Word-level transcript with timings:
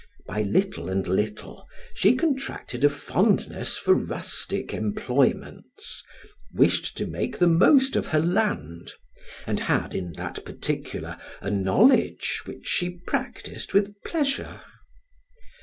By 0.25 0.41
little 0.41 0.89
and 0.89 1.05
little 1.07 1.67
she 1.93 2.15
contracted 2.15 2.83
a 2.83 2.89
fondness 2.89 3.77
for 3.77 3.93
rustic 3.93 4.73
employments, 4.73 6.01
wished 6.55 6.97
to 6.97 7.05
make 7.05 7.37
the 7.37 7.45
most 7.45 7.95
of 7.95 8.07
her 8.07 8.19
land, 8.19 8.93
and 9.45 9.59
had 9.59 9.93
in 9.93 10.13
that 10.13 10.43
particular 10.43 11.17
a 11.39 11.51
knowledge 11.51 12.41
which 12.45 12.65
she 12.65 12.89
practised 12.89 13.73
with 13.73 13.93
pleasure. 14.03 14.61